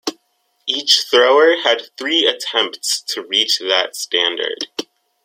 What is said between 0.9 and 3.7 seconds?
thrower had three attempts to reach